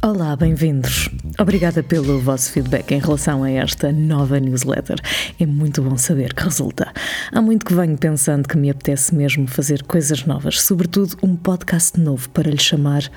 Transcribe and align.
Olá, 0.00 0.36
bem-vindos. 0.36 1.10
Obrigada 1.40 1.82
pelo 1.82 2.20
vosso 2.20 2.52
feedback 2.52 2.92
em 2.92 3.00
relação 3.00 3.42
a 3.42 3.50
esta 3.50 3.90
nova 3.90 4.38
newsletter. 4.38 4.96
É 5.40 5.44
muito 5.44 5.82
bom 5.82 5.96
saber 5.96 6.34
que 6.34 6.44
resulta. 6.44 6.92
Há 7.32 7.42
muito 7.42 7.66
que 7.66 7.74
venho 7.74 7.98
pensando 7.98 8.46
que 8.46 8.56
me 8.56 8.70
apetece 8.70 9.12
mesmo 9.12 9.48
fazer 9.48 9.82
coisas 9.82 10.24
novas, 10.24 10.60
sobretudo 10.60 11.16
um 11.20 11.34
podcast 11.34 11.98
novo 11.98 12.30
para 12.30 12.48
lhe 12.48 12.60
chamar 12.60 13.10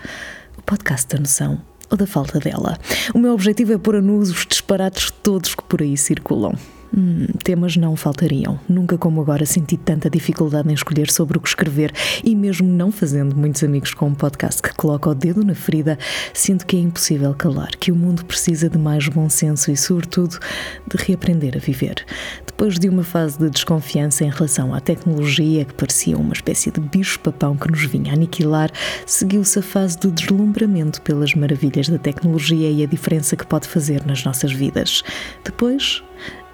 o 0.57 0.61
podcast 0.63 1.07
da 1.07 1.19
noção 1.19 1.61
ou 1.91 1.95
da 1.95 2.07
falta 2.07 2.39
dela. 2.39 2.75
O 3.13 3.19
meu 3.19 3.33
objetivo 3.35 3.73
é 3.73 3.77
pôr 3.77 3.97
a 3.97 4.01
nus 4.01 4.31
os 4.31 4.43
disparates 4.43 5.11
todos 5.21 5.53
que 5.53 5.63
por 5.63 5.83
aí 5.83 5.95
circulam. 5.95 6.55
Hum, 6.95 7.27
temas 7.41 7.77
não 7.77 7.95
faltariam. 7.95 8.59
Nunca 8.67 8.97
como 8.97 9.21
agora 9.21 9.45
senti 9.45 9.77
tanta 9.77 10.09
dificuldade 10.09 10.69
em 10.69 10.73
escolher 10.73 11.09
sobre 11.09 11.37
o 11.37 11.41
que 11.41 11.47
escrever 11.47 11.93
e 12.23 12.35
mesmo 12.35 12.67
não 12.67 12.91
fazendo 12.91 13.35
muitos 13.35 13.63
amigos 13.63 13.93
com 13.93 14.07
um 14.07 14.13
podcast 14.13 14.61
que 14.61 14.73
coloca 14.75 15.09
o 15.09 15.15
dedo 15.15 15.43
na 15.43 15.55
ferida, 15.55 15.97
sinto 16.33 16.65
que 16.65 16.75
é 16.75 16.79
impossível 16.79 17.33
calar, 17.33 17.71
que 17.77 17.91
o 17.91 17.95
mundo 17.95 18.25
precisa 18.25 18.69
de 18.69 18.77
mais 18.77 19.07
bom 19.07 19.29
senso 19.29 19.71
e, 19.71 19.77
sobretudo, 19.77 20.37
de 20.89 20.97
reaprender 20.97 21.55
a 21.55 21.59
viver. 21.59 22.05
Depois 22.45 22.77
de 22.77 22.89
uma 22.89 23.03
fase 23.03 23.39
de 23.39 23.49
desconfiança 23.49 24.25
em 24.25 24.29
relação 24.29 24.73
à 24.73 24.81
tecnologia, 24.81 25.63
que 25.63 25.73
parecia 25.73 26.17
uma 26.17 26.33
espécie 26.33 26.71
de 26.71 26.81
bicho-papão 26.81 27.55
que 27.55 27.71
nos 27.71 27.85
vinha 27.85 28.13
aniquilar, 28.13 28.69
seguiu-se 29.05 29.59
a 29.59 29.61
fase 29.61 29.97
do 29.97 30.11
deslumbramento 30.11 31.01
pelas 31.01 31.33
maravilhas 31.33 31.87
da 31.87 31.97
tecnologia 31.97 32.69
e 32.69 32.83
a 32.83 32.85
diferença 32.85 33.35
que 33.35 33.47
pode 33.47 33.67
fazer 33.67 34.05
nas 34.05 34.23
nossas 34.23 34.51
vidas. 34.51 35.03
Depois, 35.43 36.03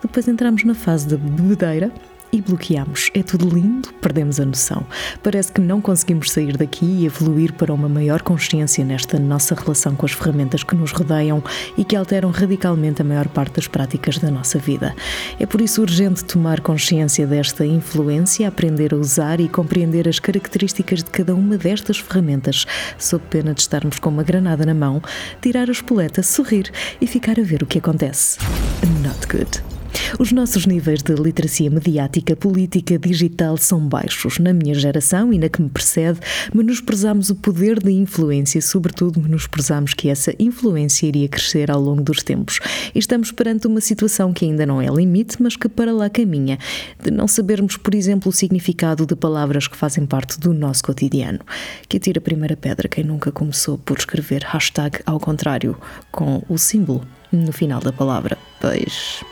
depois 0.01 0.27
entramos 0.27 0.63
na 0.63 0.73
fase 0.73 1.07
da 1.07 1.17
bebedeira 1.17 1.91
e 2.31 2.41
bloqueamos. 2.41 3.09
É 3.13 3.23
tudo 3.23 3.49
lindo, 3.49 3.93
perdemos 4.01 4.39
a 4.39 4.45
noção. 4.45 4.85
Parece 5.23 5.51
que 5.51 5.61
não 5.61 5.81
conseguimos 5.81 6.31
sair 6.31 6.57
daqui 6.57 6.85
e 6.85 7.05
evoluir 7.05 7.53
para 7.53 7.73
uma 7.73 7.89
maior 7.89 8.21
consciência 8.21 8.83
nesta 8.83 9.19
nossa 9.19 9.55
relação 9.55 9.95
com 9.95 10.05
as 10.05 10.11
ferramentas 10.11 10.63
que 10.63 10.75
nos 10.75 10.91
rodeiam 10.91 11.43
e 11.77 11.83
que 11.83 11.95
alteram 11.95 12.31
radicalmente 12.31 13.01
a 13.01 13.05
maior 13.05 13.27
parte 13.27 13.55
das 13.55 13.67
práticas 13.67 14.17
da 14.17 14.29
nossa 14.29 14.59
vida. 14.59 14.95
É 15.39 15.45
por 15.45 15.61
isso 15.61 15.81
urgente 15.81 16.23
tomar 16.23 16.61
consciência 16.61 17.25
desta 17.25 17.65
influência, 17.65 18.47
aprender 18.47 18.93
a 18.93 18.97
usar 18.97 19.39
e 19.39 19.47
compreender 19.47 20.07
as 20.07 20.19
características 20.19 21.03
de 21.03 21.09
cada 21.09 21.33
uma 21.33 21.57
destas 21.57 21.97
ferramentas, 21.97 22.65
sob 22.97 23.23
pena 23.29 23.53
de 23.53 23.61
estarmos 23.61 23.99
com 23.99 24.09
uma 24.09 24.23
granada 24.23 24.65
na 24.65 24.73
mão, 24.73 25.01
tirar 25.41 25.69
a 25.69 25.71
espoleta, 25.71 26.21
sorrir 26.21 26.71
e 26.99 27.07
ficar 27.07 27.39
a 27.39 27.43
ver 27.43 27.63
o 27.63 27.65
que 27.65 27.79
acontece. 27.79 28.37
Not 29.03 29.27
good. 29.27 29.76
Os 30.19 30.31
nossos 30.31 30.65
níveis 30.65 31.01
de 31.01 31.13
literacia 31.13 31.69
mediática, 31.69 32.35
política, 32.35 32.97
digital 32.97 33.57
são 33.57 33.79
baixos. 33.79 34.39
Na 34.39 34.53
minha 34.53 34.73
geração 34.73 35.31
e 35.33 35.37
na 35.37 35.49
que 35.49 35.61
me 35.61 35.69
precede, 35.69 36.19
menosprezamos 36.53 37.29
o 37.29 37.35
poder 37.35 37.81
de 37.81 37.91
influência, 37.91 38.61
sobretudo 38.61 39.21
menosprezamos 39.21 39.93
que 39.93 40.09
essa 40.09 40.33
influência 40.39 41.07
iria 41.07 41.27
crescer 41.27 41.69
ao 41.69 41.81
longo 41.81 42.01
dos 42.01 42.23
tempos. 42.23 42.59
Estamos 42.95 43.31
perante 43.31 43.67
uma 43.67 43.81
situação 43.81 44.33
que 44.33 44.45
ainda 44.45 44.65
não 44.65 44.81
é 44.81 44.87
limite, 44.87 45.41
mas 45.41 45.55
que 45.55 45.69
para 45.69 45.93
lá 45.93 46.09
caminha, 46.09 46.57
de 47.03 47.11
não 47.11 47.27
sabermos, 47.27 47.77
por 47.77 47.93
exemplo, 47.93 48.29
o 48.29 48.33
significado 48.33 49.05
de 49.05 49.15
palavras 49.15 49.67
que 49.67 49.77
fazem 49.77 50.05
parte 50.05 50.39
do 50.39 50.53
nosso 50.53 50.83
cotidiano. 50.83 51.39
Que 51.87 51.97
atira 51.97 52.19
a 52.19 52.21
primeira 52.21 52.55
pedra 52.55 52.87
quem 52.87 53.03
nunca 53.03 53.31
começou 53.31 53.77
por 53.77 53.97
escrever 53.97 54.43
hashtag 54.43 54.99
ao 55.05 55.19
contrário, 55.19 55.77
com 56.11 56.43
o 56.49 56.57
símbolo 56.57 57.05
no 57.31 57.51
final 57.51 57.79
da 57.79 57.91
palavra. 57.91 58.37
Pois. 58.59 59.23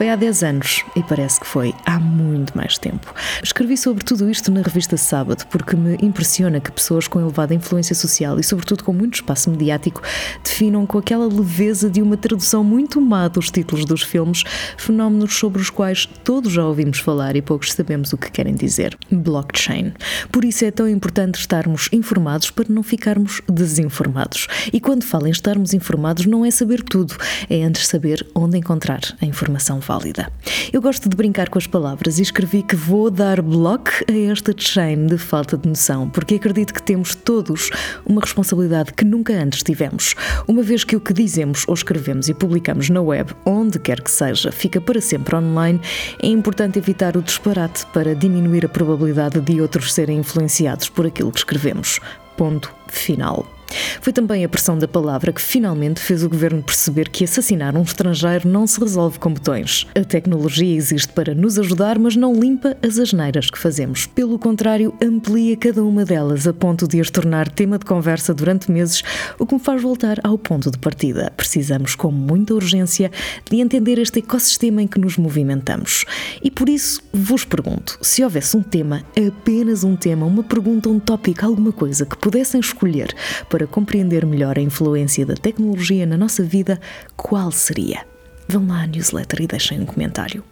Foi 0.00 0.08
há 0.08 0.16
10 0.16 0.42
anos 0.44 0.82
e 0.96 1.02
parece 1.02 1.38
que 1.38 1.46
foi 1.46 1.74
há 1.84 2.00
muito 2.00 2.56
mais 2.56 2.78
tempo. 2.78 3.14
Escrevi 3.42 3.76
sobre 3.76 4.02
tudo 4.02 4.30
isto 4.30 4.50
na 4.50 4.62
revista 4.62 4.96
Sábado 4.96 5.44
porque 5.50 5.76
me 5.76 5.98
impressiona 6.00 6.58
que 6.58 6.72
pessoas 6.72 7.06
com 7.06 7.20
elevada 7.20 7.52
influência 7.52 7.94
social 7.94 8.40
e, 8.40 8.42
sobretudo, 8.42 8.82
com 8.82 8.94
muito 8.94 9.16
espaço 9.16 9.50
mediático 9.50 10.00
definam 10.42 10.86
com 10.86 10.96
aquela 10.96 11.26
leveza 11.26 11.90
de 11.90 12.00
uma 12.00 12.16
tradução 12.16 12.64
muito 12.64 12.98
má 12.98 13.28
dos 13.28 13.50
títulos 13.50 13.84
dos 13.84 14.00
filmes 14.00 14.42
fenómenos 14.78 15.34
sobre 15.34 15.60
os 15.60 15.68
quais 15.68 16.06
todos 16.24 16.50
já 16.50 16.64
ouvimos 16.64 16.98
falar 16.98 17.36
e 17.36 17.42
poucos 17.42 17.70
sabemos 17.74 18.14
o 18.14 18.16
que 18.16 18.30
querem 18.30 18.54
dizer. 18.54 18.96
Blockchain. 19.10 19.92
Por 20.32 20.46
isso 20.46 20.64
é 20.64 20.70
tão 20.70 20.88
importante 20.88 21.38
estarmos 21.38 21.90
informados 21.92 22.50
para 22.50 22.72
não 22.72 22.82
ficarmos 22.82 23.42
desinformados. 23.46 24.48
E 24.72 24.80
quando 24.80 25.04
falo 25.04 25.26
em 25.26 25.30
estarmos 25.30 25.74
informados, 25.74 26.24
não 26.24 26.42
é 26.42 26.50
saber 26.50 26.82
tudo, 26.82 27.14
é 27.50 27.62
antes 27.62 27.86
saber 27.86 28.26
onde 28.34 28.56
encontrar 28.56 29.00
a 29.20 29.26
informação 29.26 29.78
válida. 29.90 30.30
Eu 30.72 30.80
gosto 30.80 31.08
de 31.08 31.16
brincar 31.16 31.48
com 31.48 31.58
as 31.58 31.66
palavras 31.66 32.20
e 32.20 32.22
escrevi 32.22 32.62
que 32.62 32.76
vou 32.76 33.10
dar 33.10 33.42
bloco 33.42 33.90
a 34.08 34.30
esta 34.30 34.54
chain 34.56 35.06
de 35.06 35.18
falta 35.18 35.58
de 35.58 35.68
noção, 35.68 36.08
porque 36.08 36.36
acredito 36.36 36.72
que 36.72 36.80
temos 36.80 37.16
todos 37.16 37.70
uma 38.06 38.20
responsabilidade 38.20 38.92
que 38.92 39.04
nunca 39.04 39.32
antes 39.32 39.64
tivemos. 39.64 40.14
Uma 40.46 40.62
vez 40.62 40.84
que 40.84 40.94
o 40.94 41.00
que 41.00 41.12
dizemos 41.12 41.64
ou 41.66 41.74
escrevemos 41.74 42.28
e 42.28 42.34
publicamos 42.34 42.88
na 42.88 43.00
web, 43.00 43.34
onde 43.44 43.80
quer 43.80 44.00
que 44.00 44.12
seja, 44.12 44.52
fica 44.52 44.80
para 44.80 45.00
sempre 45.00 45.34
online, 45.34 45.80
é 46.22 46.28
importante 46.28 46.78
evitar 46.78 47.16
o 47.16 47.22
disparate 47.22 47.84
para 47.86 48.14
diminuir 48.14 48.64
a 48.64 48.68
probabilidade 48.68 49.40
de 49.40 49.60
outros 49.60 49.92
serem 49.92 50.18
influenciados 50.18 50.88
por 50.88 51.04
aquilo 51.04 51.32
que 51.32 51.38
escrevemos. 51.38 51.98
Ponto 52.36 52.72
final. 52.86 53.59
Foi 54.00 54.12
também 54.12 54.44
a 54.44 54.48
pressão 54.48 54.78
da 54.78 54.88
palavra 54.88 55.32
que 55.32 55.40
finalmente 55.40 56.00
fez 56.00 56.22
o 56.22 56.28
governo 56.28 56.62
perceber 56.62 57.08
que 57.08 57.24
assassinar 57.24 57.76
um 57.76 57.82
estrangeiro 57.82 58.48
não 58.48 58.66
se 58.66 58.80
resolve 58.80 59.18
com 59.18 59.32
botões. 59.32 59.86
A 59.94 60.04
tecnologia 60.04 60.76
existe 60.76 61.12
para 61.12 61.34
nos 61.34 61.58
ajudar, 61.58 61.98
mas 61.98 62.16
não 62.16 62.34
limpa 62.34 62.76
as 62.82 62.98
asneiras 62.98 63.50
que 63.50 63.58
fazemos. 63.58 64.06
Pelo 64.06 64.38
contrário, 64.38 64.94
amplia 65.02 65.56
cada 65.56 65.82
uma 65.82 66.04
delas 66.04 66.46
a 66.46 66.52
ponto 66.52 66.86
de 66.88 67.00
as 67.00 67.10
tornar 67.10 67.48
tema 67.48 67.78
de 67.78 67.84
conversa 67.84 68.32
durante 68.32 68.70
meses, 68.70 69.02
o 69.38 69.46
que 69.46 69.54
me 69.54 69.60
faz 69.60 69.82
voltar 69.82 70.18
ao 70.22 70.38
ponto 70.38 70.70
de 70.70 70.78
partida. 70.78 71.32
Precisamos, 71.36 71.94
com 71.94 72.10
muita 72.10 72.54
urgência, 72.54 73.10
de 73.50 73.60
entender 73.60 73.98
este 73.98 74.20
ecossistema 74.20 74.82
em 74.82 74.86
que 74.86 74.98
nos 74.98 75.16
movimentamos. 75.16 76.04
E 76.42 76.50
por 76.50 76.68
isso 76.68 77.02
vos 77.12 77.44
pergunto: 77.44 77.98
se 78.00 78.22
houvesse 78.22 78.56
um 78.56 78.62
tema, 78.62 79.02
apenas 79.16 79.84
um 79.84 79.96
tema, 79.96 80.26
uma 80.26 80.42
pergunta, 80.42 80.88
um 80.88 80.98
tópico, 80.98 81.44
alguma 81.44 81.72
coisa 81.72 82.06
que 82.06 82.16
pudessem 82.16 82.60
escolher 82.60 83.14
para 83.48 83.59
para 83.60 83.66
compreender 83.66 84.24
melhor 84.24 84.58
a 84.58 84.62
influência 84.62 85.26
da 85.26 85.34
tecnologia 85.34 86.06
na 86.06 86.16
nossa 86.16 86.42
vida, 86.42 86.80
qual 87.14 87.52
seria? 87.52 88.06
Vão 88.48 88.66
lá 88.66 88.84
à 88.84 88.86
newsletter 88.86 89.42
e 89.42 89.46
deixem 89.46 89.78
um 89.78 89.84
comentário. 89.84 90.42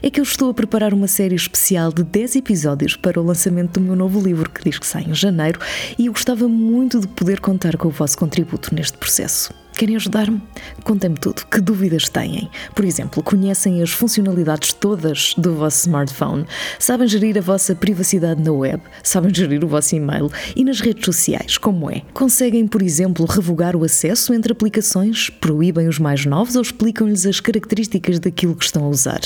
É 0.00 0.08
que 0.08 0.20
eu 0.20 0.22
estou 0.22 0.48
a 0.48 0.54
preparar 0.54 0.94
uma 0.94 1.08
série 1.08 1.34
especial 1.34 1.92
de 1.92 2.04
10 2.04 2.36
episódios 2.36 2.94
para 2.94 3.20
o 3.20 3.24
lançamento 3.24 3.80
do 3.80 3.80
meu 3.80 3.96
novo 3.96 4.20
livro, 4.20 4.48
que 4.48 4.62
diz 4.62 4.78
que 4.78 4.86
sai 4.86 5.02
em 5.02 5.14
janeiro, 5.14 5.58
e 5.98 6.06
eu 6.06 6.12
gostava 6.12 6.46
muito 6.46 7.00
de 7.00 7.08
poder 7.08 7.40
contar 7.40 7.76
com 7.76 7.88
o 7.88 7.90
vosso 7.90 8.16
contributo 8.16 8.72
neste 8.72 8.96
processo. 8.96 9.52
Querem 9.80 9.96
ajudar-me? 9.96 10.42
Contem-me 10.84 11.16
tudo. 11.16 11.46
Que 11.46 11.58
dúvidas 11.58 12.06
têm? 12.06 12.50
Por 12.74 12.84
exemplo, 12.84 13.22
conhecem 13.22 13.82
as 13.82 13.88
funcionalidades 13.88 14.74
todas 14.74 15.32
do 15.38 15.54
vosso 15.54 15.78
smartphone? 15.86 16.44
Sabem 16.78 17.08
gerir 17.08 17.38
a 17.38 17.40
vossa 17.40 17.74
privacidade 17.74 18.42
na 18.42 18.52
web? 18.52 18.82
Sabem 19.02 19.34
gerir 19.34 19.64
o 19.64 19.68
vosso 19.68 19.96
e-mail? 19.96 20.30
E 20.54 20.64
nas 20.64 20.80
redes 20.80 21.06
sociais, 21.06 21.56
como 21.56 21.90
é? 21.90 22.02
Conseguem, 22.12 22.68
por 22.68 22.82
exemplo, 22.82 23.24
revogar 23.24 23.74
o 23.74 23.82
acesso 23.82 24.34
entre 24.34 24.52
aplicações? 24.52 25.30
Proíbem 25.30 25.88
os 25.88 25.98
mais 25.98 26.26
novos 26.26 26.56
ou 26.56 26.60
explicam-lhes 26.60 27.24
as 27.24 27.40
características 27.40 28.18
daquilo 28.18 28.54
que 28.54 28.66
estão 28.66 28.84
a 28.84 28.88
usar? 28.88 29.20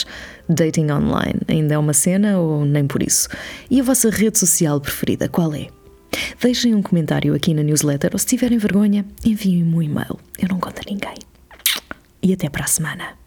Dating 0.48 0.92
online 0.92 1.40
ainda 1.48 1.74
é 1.74 1.78
uma 1.78 1.92
cena 1.92 2.38
ou 2.38 2.64
nem 2.64 2.86
por 2.86 3.02
isso? 3.02 3.28
E 3.68 3.80
a 3.80 3.82
vossa 3.82 4.08
rede 4.08 4.38
social 4.38 4.80
preferida, 4.80 5.28
qual 5.28 5.52
é? 5.52 5.66
Deixem 6.40 6.74
um 6.74 6.82
comentário 6.82 7.34
aqui 7.34 7.54
na 7.54 7.62
newsletter 7.62 8.10
ou 8.12 8.18
se 8.18 8.26
tiverem 8.26 8.58
vergonha, 8.58 9.04
enviem-me 9.24 9.74
um 9.74 9.82
e-mail. 9.82 10.18
Eu 10.38 10.48
não 10.48 10.60
conto 10.60 10.80
a 10.80 10.90
ninguém. 10.90 11.14
E 12.22 12.32
até 12.32 12.48
para 12.48 12.64
a 12.64 12.68
semana. 12.68 13.23